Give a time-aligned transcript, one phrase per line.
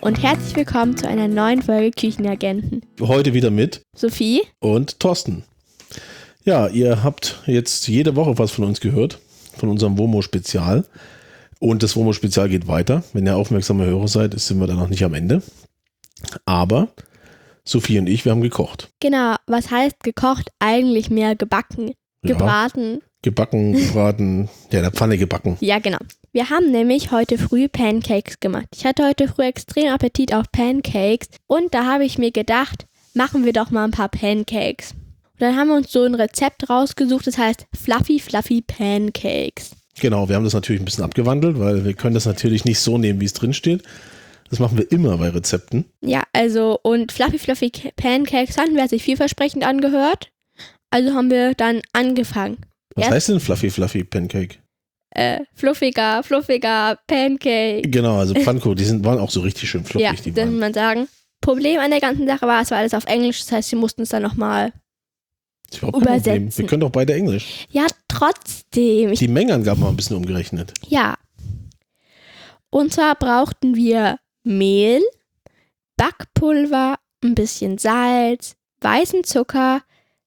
[0.00, 2.80] und herzlich willkommen zu einer neuen Folge Küchenagenten.
[2.98, 5.44] Heute wieder mit Sophie und Thorsten.
[6.44, 9.18] Ja, ihr habt jetzt jede Woche was von uns gehört,
[9.58, 10.86] von unserem Womo-Spezial.
[11.58, 13.04] Und das Womo-Spezial geht weiter.
[13.12, 15.42] Wenn ihr aufmerksame Hörer seid, sind wir da noch nicht am Ende.
[16.46, 16.88] Aber
[17.62, 18.88] Sophie und ich, wir haben gekocht.
[19.00, 20.48] Genau, was heißt gekocht?
[20.58, 21.88] Eigentlich mehr gebacken,
[22.24, 22.32] Ja.
[22.32, 23.02] gebraten.
[23.20, 25.58] Gebacken, gebraten, ja, in der Pfanne gebacken.
[25.60, 25.98] Ja, genau.
[26.32, 28.66] Wir haben nämlich heute früh Pancakes gemacht.
[28.74, 33.44] Ich hatte heute früh extrem Appetit auf Pancakes und da habe ich mir gedacht, machen
[33.44, 34.92] wir doch mal ein paar Pancakes.
[34.92, 39.72] Und dann haben wir uns so ein Rezept rausgesucht, das heißt Fluffy Fluffy Pancakes.
[40.00, 42.96] Genau, wir haben das natürlich ein bisschen abgewandelt, weil wir können das natürlich nicht so
[42.96, 43.82] nehmen, wie es drin steht.
[44.50, 45.84] Das machen wir immer bei Rezepten.
[46.00, 50.30] Ja, also und Fluffy Fluffy Ca- Pancakes fanden wir, sich vielversprechend angehört.
[50.90, 52.58] Also haben wir dann angefangen.
[52.94, 53.10] Was Ja.
[53.12, 54.56] heißt denn Fluffy Fluffy Pancake?
[55.10, 57.82] Äh, fluffiger, fluffiger Pancake.
[57.82, 60.60] Genau, also Pfannkuchen, die sind, waren auch so richtig schön fluffig, Ja, die das muss
[60.60, 61.08] man sagen.
[61.40, 64.02] Problem an der ganzen Sache war, es war alles auf Englisch, das heißt, wir mussten
[64.02, 64.72] es dann nochmal.
[65.82, 66.58] Übersetzen.
[66.58, 67.66] Wir können doch beide Englisch.
[67.70, 69.14] Ja, trotzdem.
[69.14, 70.72] Die Mengenangaben haben ein bisschen umgerechnet.
[70.88, 71.16] ja.
[72.72, 75.02] Und zwar brauchten wir Mehl,
[75.96, 79.82] Backpulver, ein bisschen Salz, weißen Zucker,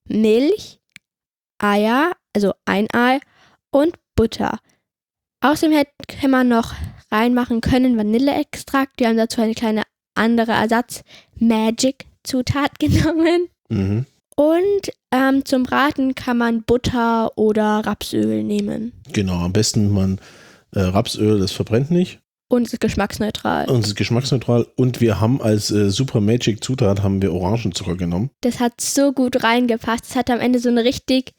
[0.06, 0.80] Milch,
[1.58, 3.20] Eier, also ein Ei
[3.72, 4.60] und Butter.
[5.44, 6.74] Außerdem hätte man noch
[7.12, 8.98] reinmachen können Vanilleextrakt.
[9.00, 9.84] Wir haben dazu eine kleine
[10.16, 13.50] andere Ersatz-Magic-Zutat genommen.
[13.68, 14.06] Mhm.
[14.38, 18.94] Und ähm, zum Braten kann man Butter oder Rapsöl nehmen.
[19.12, 20.22] Genau, am besten man
[20.72, 23.70] äh, Rapsöl, das verbrennt nicht Und es ist geschmacksneutral.
[23.70, 24.66] und es ist geschmacksneutral.
[24.78, 28.30] Und wir haben als äh, Super Magic Zutat haben wir Orangenzucker genommen.
[28.42, 30.06] Das hat so gut reingepasst.
[30.06, 31.34] Es hat am Ende so eine richtig,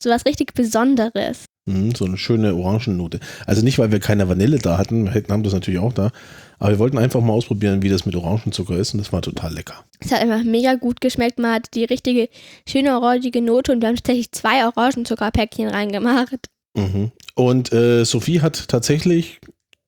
[0.00, 1.46] so was richtig Besonderes.
[1.68, 3.20] Mhm, so eine schöne Orangennote.
[3.46, 6.10] Also nicht, weil wir keine Vanille da hatten, wir hätten, haben das natürlich auch da.
[6.58, 9.54] Aber wir wollten einfach mal ausprobieren, wie das mit Orangenzucker ist und das war total
[9.54, 9.84] lecker.
[10.00, 11.38] Es hat einfach mega gut geschmeckt.
[11.38, 12.28] Man hat die richtige,
[12.66, 16.48] schöne orangige Note und wir haben tatsächlich zwei Orangenzuckerpäckchen reingemacht.
[16.74, 17.12] Mhm.
[17.34, 19.40] Und äh, Sophie hat tatsächlich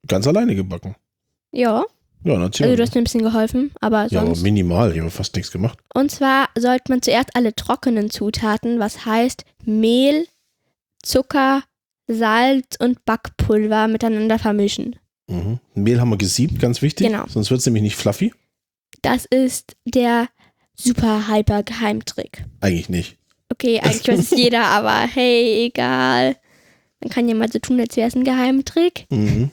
[0.07, 0.95] ganz alleine gebacken.
[1.53, 1.85] Ja,
[2.23, 4.43] Ja, na, also du hast mir ein bisschen geholfen, aber ja, aber sonst.
[4.43, 5.79] minimal, ich habe fast nichts gemacht.
[5.95, 10.27] Und zwar sollte man zuerst alle trockenen Zutaten, was heißt Mehl,
[11.03, 11.63] Zucker,
[12.13, 14.97] Salz und Backpulver miteinander vermischen.
[15.29, 15.61] Mhm.
[15.75, 17.07] Mehl haben wir gesiebt, ganz wichtig.
[17.07, 17.27] Genau.
[17.29, 18.33] Sonst wird es nämlich nicht fluffy.
[19.03, 20.29] Das ist der
[20.75, 22.45] super hyper Geheimtrick.
[22.61, 23.17] Eigentlich nicht.
[23.51, 26.37] Okay, eigentlich weiß es jeder, aber hey, egal.
[27.01, 29.07] Man kann ja mal so tun, als wäre es ein Geheimtrick.
[29.11, 29.51] Mhm.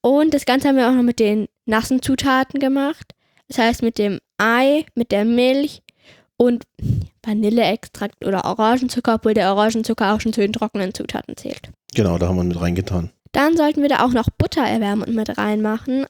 [0.00, 3.14] Und das Ganze haben wir auch noch mit den nassen Zutaten gemacht.
[3.48, 5.82] Das heißt mit dem Ei, mit der Milch
[6.36, 6.64] und
[7.28, 11.70] Vanilleextrakt oder Orangenzucker, obwohl der Orangenzucker auch schon zu den trockenen Zutaten zählt.
[11.94, 13.10] Genau, da haben wir mit reingetan.
[13.32, 16.06] Dann sollten wir da auch noch Butter erwärmen und mit reinmachen.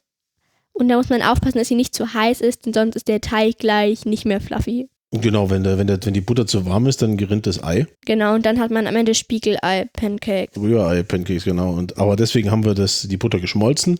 [0.72, 3.20] Und da muss man aufpassen, dass sie nicht zu heiß ist, denn sonst ist der
[3.20, 4.88] Teig gleich nicht mehr fluffy.
[5.10, 7.86] Genau, wenn, der, wenn, der, wenn die Butter zu warm ist, dann gerinnt das Ei.
[8.04, 10.60] Genau, und dann hat man am Ende Spiegelei-Pancakes.
[10.60, 11.72] Rührei-Pancakes, genau.
[11.72, 13.98] Und, aber deswegen haben wir das, die Butter geschmolzen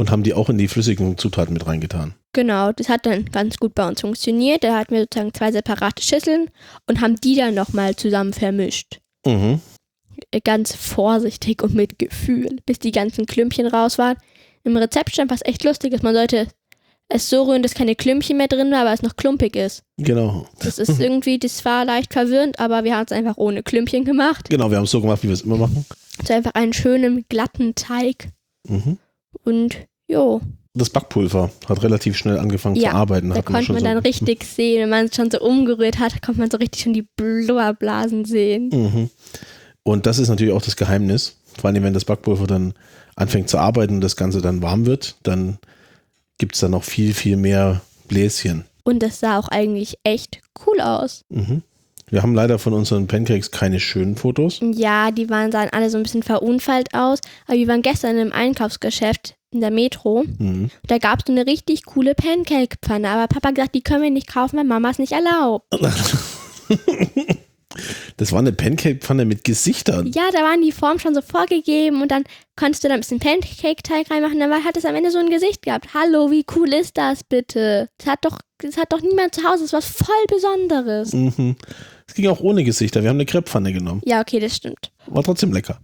[0.00, 2.14] und haben die auch in die flüssigen Zutaten mit reingetan.
[2.32, 4.64] Genau, das hat dann ganz gut bei uns funktioniert.
[4.64, 6.48] Da hatten wir sozusagen zwei separate Schüsseln
[6.86, 9.00] und haben die dann nochmal zusammen vermischt.
[9.26, 9.60] Mhm.
[10.42, 14.16] Ganz vorsichtig und mit Gefühl, bis die ganzen Klümpchen raus waren.
[14.64, 16.00] Im Rezept stand was echt Lustiges.
[16.00, 16.48] Man sollte
[17.10, 19.82] es so rühren, dass keine Klümpchen mehr drin waren, aber es noch klumpig ist.
[19.98, 20.46] Genau.
[20.60, 24.48] Das ist irgendwie, das war leicht verwirrend, aber wir haben es einfach ohne Klümpchen gemacht.
[24.48, 25.84] Genau, wir haben es so gemacht, wie wir es immer machen.
[26.24, 28.30] So einfach einen schönen, glatten Teig.
[28.66, 28.96] Mhm.
[29.44, 30.40] Und jo,
[30.74, 33.30] Das Backpulver hat relativ schnell angefangen Ja, zu arbeiten.
[33.30, 36.20] da hat konnte man so, dann richtig sehen, wenn man es schon so umgerührt hat,
[36.22, 38.68] konnte man so richtig schon die Blubberblasen sehen.
[38.72, 39.10] Mhm.
[39.82, 41.36] Und das ist natürlich auch das Geheimnis.
[41.58, 42.74] Vor allem, wenn das Backpulver dann
[43.16, 45.58] anfängt zu arbeiten und das Ganze dann warm wird, dann
[46.38, 48.64] gibt es da noch viel, viel mehr Bläschen.
[48.84, 51.22] Und das sah auch eigentlich echt cool aus.
[51.28, 51.62] Mhm.
[52.08, 54.58] Wir haben leider von unseren Pancakes keine schönen Fotos.
[54.74, 58.32] Ja, die waren, sahen alle so ein bisschen verunfallt aus, aber wir waren gestern im
[58.32, 60.24] Einkaufsgeschäft in der Metro.
[60.38, 60.70] Mhm.
[60.86, 64.10] Da gab es so eine richtig coole Pancake-Pfanne, aber Papa hat gesagt, die können wir
[64.10, 65.66] nicht kaufen, weil Mama es nicht erlaubt.
[68.16, 70.08] Das war eine Pancake-Pfanne mit Gesichtern.
[70.12, 72.24] Ja, da waren die Formen schon so vorgegeben und dann
[72.56, 75.30] konntest du da ein bisschen Pancake-Teig reinmachen, dann war- hat es am Ende so ein
[75.30, 75.94] Gesicht gehabt.
[75.94, 77.88] Hallo, wie cool ist das bitte?
[77.98, 81.12] Das hat doch, das hat doch niemand zu Hause, das ist was voll Besonderes.
[81.14, 81.54] Mhm.
[82.08, 83.02] Es ging auch ohne Gesichter.
[83.02, 84.02] Wir haben eine Crepepfanne genommen.
[84.04, 84.90] Ja, okay, das stimmt.
[85.06, 85.78] War trotzdem lecker.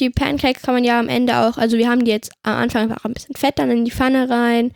[0.00, 2.90] Die Pancakes kann man ja am Ende auch, also wir haben die jetzt am Anfang
[2.90, 4.72] einfach ein bisschen Fett dann in die Pfanne rein.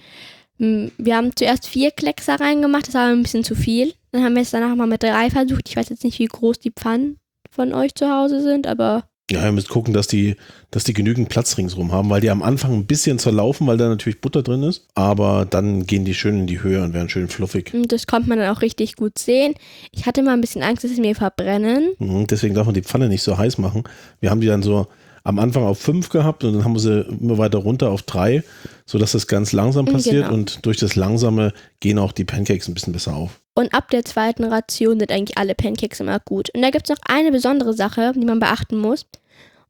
[0.59, 3.95] Mm, Wir haben zuerst vier Kleckser reingemacht, das war ein bisschen zu viel.
[4.13, 5.69] Dann haben wir es danach mal mit drei versucht.
[5.69, 7.19] Ich weiß jetzt nicht, wie groß die Pfannen
[7.51, 10.37] von euch zu Hause sind, aber Ja, ihr müsst gucken, dass die,
[10.71, 13.89] dass die genügend Platz ringsrum haben, weil die am Anfang ein bisschen zerlaufen, weil da
[13.89, 14.87] natürlich Butter drin ist.
[14.95, 17.73] Aber dann gehen die schön in die Höhe und werden schön fluffig.
[17.73, 19.55] Und das konnte man dann auch richtig gut sehen.
[19.93, 21.95] Ich hatte mal ein bisschen Angst, dass sie mir verbrennen.
[21.99, 23.85] Mhm, deswegen darf man die Pfanne nicht so heiß machen.
[24.21, 24.87] Wir haben die dann so
[25.25, 28.43] am Anfang auf fünf gehabt und dann haben wir sie immer weiter runter auf drei,
[28.87, 30.35] sodass das ganz langsam passiert Genau.
[30.35, 33.41] und durch das Langsame gehen auch die Pancakes ein bisschen besser auf.
[33.55, 36.51] Und ab der zweiten Ration sind eigentlich alle Pancakes immer gut.
[36.55, 39.07] Und da gibt es noch eine besondere Sache, die man beachten muss.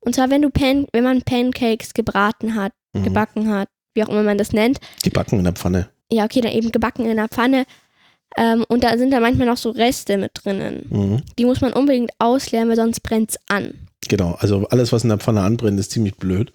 [0.00, 3.04] Und zwar, wenn du Pan wenn man Pancakes gebraten hat, Mhm.
[3.04, 4.78] gebacken hat, wie auch immer man das nennt.
[5.04, 5.88] Die backen in der Pfanne.
[6.12, 7.64] Ja, okay, dann eben gebacken in der Pfanne.
[8.36, 10.86] Ähm, und da sind da manchmal noch so Reste mit drinnen.
[10.90, 11.22] Mhm.
[11.38, 13.74] Die muss man unbedingt ausleeren, weil sonst brennt es an.
[14.08, 16.52] Genau, also alles, was in der Pfanne anbrennt, ist ziemlich blöd.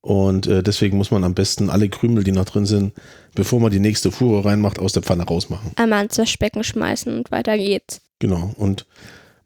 [0.00, 2.92] Und äh, deswegen muss man am besten alle Krümel, die noch drin sind,
[3.34, 5.72] bevor man die nächste Fuhre reinmacht, aus der Pfanne rausmachen.
[5.76, 8.02] Einmal ins Waschbecken schmeißen und weiter geht's.
[8.18, 8.52] Genau.
[8.58, 8.84] Und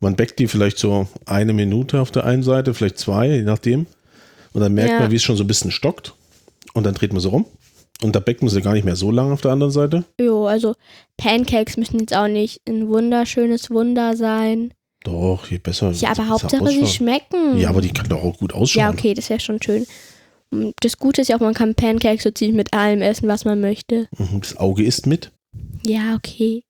[0.00, 3.86] man backt die vielleicht so eine Minute auf der einen Seite, vielleicht zwei, je nachdem.
[4.52, 5.00] Und dann merkt Ja.
[5.00, 6.14] man, wie es schon so ein bisschen stockt.
[6.74, 7.46] Und dann dreht man sie rum.
[8.02, 10.04] Und da backt man sie gar nicht mehr so lang auf der anderen Seite.
[10.20, 10.74] Jo, also
[11.16, 14.72] Pancakes müssen jetzt auch nicht ein wunderschönes Wunder sein.
[15.04, 15.92] Doch, je besser.
[15.92, 17.56] Ja, aber Hauptsache sie schmecken.
[17.58, 18.82] Ja, aber die kann doch auch gut ausschauen.
[18.82, 19.86] Ja, okay, das wäre schon schön.
[20.50, 23.44] Und das Gute ist ja auch, man kann Pancakes so ziemlich mit allem essen, was
[23.44, 24.08] man möchte.
[24.18, 25.30] Mhm, Das Auge isst mit.
[25.86, 26.62] Ja, okay.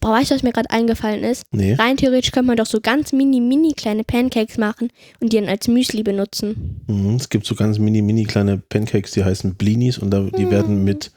[0.00, 1.42] Aber weißt du, was mir gerade eingefallen ist?
[1.50, 1.74] Nee.
[1.74, 4.90] Rein theoretisch könnte man doch so ganz mini, mini kleine Pancakes machen
[5.20, 6.80] und die dann als Müsli benutzen.
[6.86, 10.46] Mhm, Es gibt so ganz mini, mini kleine Pancakes, die heißen Blinis und da, die
[10.46, 10.50] Mhm.
[10.50, 11.10] werden mit,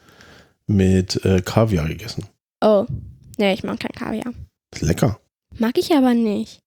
[0.66, 2.24] mit äh, Kaviar gegessen.
[2.60, 2.86] Oh,
[3.38, 4.32] nee, ich mag kein Kaviar.
[4.74, 5.18] Ist lecker.
[5.58, 6.60] Mag ich aber nicht.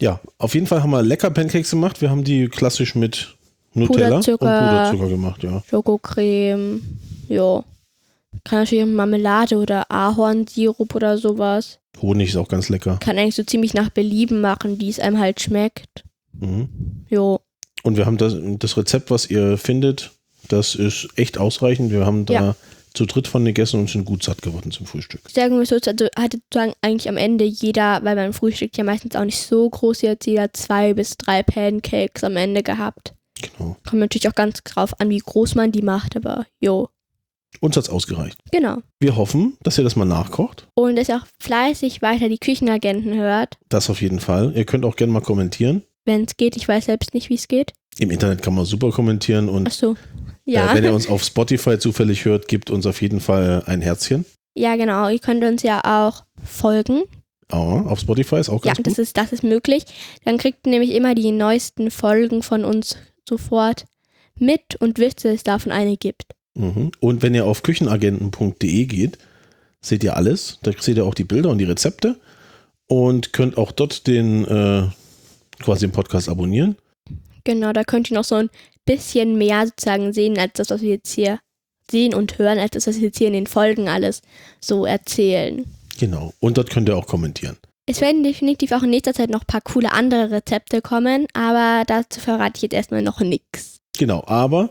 [0.00, 2.00] Ja, auf jeden Fall haben wir lecker Pancakes gemacht.
[2.00, 3.36] Wir haben die klassisch mit
[3.74, 4.46] Nutella Puderzucker.
[4.60, 5.62] und Puderzucker gemacht, ja.
[5.68, 6.82] Schokocreme,
[7.28, 7.64] jo.
[8.44, 11.78] Kann natürlich auch Marmelade oder Ahornsirup oder sowas.
[12.00, 12.98] Honig ist auch ganz lecker.
[13.00, 16.04] Kann eigentlich so ziemlich nach Belieben machen, wie es einem halt schmeckt.
[16.38, 16.68] Mhm.
[17.08, 17.40] Jo.
[17.82, 20.12] Und wir haben das, das Rezept, was ihr findet,
[20.48, 21.90] das ist echt ausreichend.
[21.90, 22.56] Wir haben da Ja.
[22.98, 25.22] Zu dritt von gegessen und sind gut satt geworden zum Frühstück.
[25.32, 29.16] Sagen wir so, also hatte sozusagen eigentlich am Ende jeder, weil man frühstückt ja meistens
[29.16, 33.14] auch nicht so groß, jetzt jeder zwei bis drei Pancakes am Ende gehabt.
[33.40, 33.76] Genau.
[33.88, 36.88] Kommt natürlich auch ganz drauf an, wie groß man die macht, aber jo.
[37.60, 38.36] Uns hat's ausgereicht.
[38.52, 38.78] Genau.
[39.00, 40.66] Wir hoffen, dass ihr das mal nachkocht.
[40.74, 44.52] Und dass ihr auch fleißig weiter die Küchenagenten hört, Das auf jeden Fall.
[44.56, 45.82] Ihr könnt auch gerne mal kommentieren.
[46.04, 46.56] wenn es geht.
[46.56, 47.72] Ich weiß selbst nicht, wie es geht.
[47.98, 49.96] Im Internet kann man super kommentieren und Ach so.
[50.50, 50.72] Ja.
[50.72, 54.24] äh, wenn ihr uns auf Spotify zufällig hört, gebt uns auf jeden Fall ein Herzchen.
[54.56, 55.08] ja, genau.
[55.08, 57.02] Ihr könnt uns ja auch folgen.
[57.52, 59.02] Oh, auf Spotify ist auch Ja, ganz das gut.
[59.02, 59.84] ist, das ist möglich.
[60.24, 62.96] Dann kriegt ihr nämlich immer die neuesten Folgen von uns
[63.28, 63.84] sofort
[64.38, 66.24] mit und wisst, dass es davon eine gibt.
[66.54, 66.90] Mhm.
[67.00, 69.18] Und wenn ihr auf küchenagenten.de geht,
[69.80, 70.58] seht ihr alles.
[70.62, 72.16] Da seht ihr auch die Bilder und die Rezepte
[72.86, 74.82] und könnt auch dort den äh,
[75.60, 76.76] quasi den Podcast abonnieren.
[77.44, 78.50] Genau, da könnt ihr noch so ein
[78.88, 81.38] bisschen mehr sozusagen sehen, als das, was wir jetzt hier
[81.90, 84.22] sehen und hören, als das, was wir jetzt hier in den Folgen alles
[84.60, 85.64] so erzählen.
[85.98, 86.32] Genau.
[86.40, 87.56] Und dort könnt ihr auch kommentieren.
[87.86, 91.84] Es werden definitiv auch in nächster Zeit noch ein paar coole andere Rezepte kommen, aber
[91.86, 93.78] dazu verrate ich jetzt erstmal noch nichts.
[93.98, 94.22] Genau.
[94.26, 94.70] Aber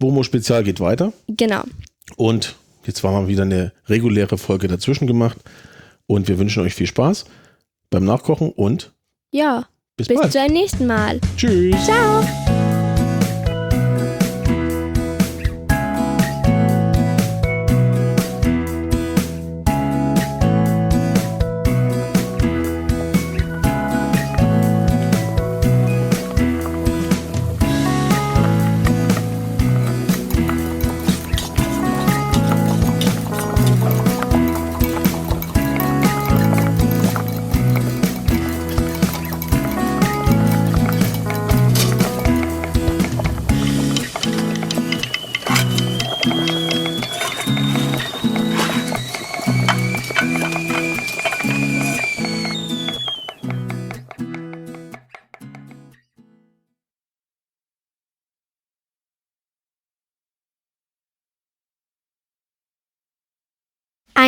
[0.00, 1.12] Womo Spezial geht weiter.
[1.28, 1.62] Genau.
[2.16, 5.38] Und jetzt war mal wieder eine reguläre Folge dazwischen gemacht.
[6.06, 7.26] Und wir wünschen euch viel Spaß
[7.90, 8.92] beim Nachkochen und
[9.32, 11.20] Ja, bis, bis zum nächsten Mal.
[11.36, 11.76] Tschüss.
[11.84, 12.24] Ciao.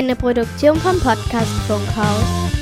[0.00, 2.59] Eine Produktion vom Podcast Funkhaus.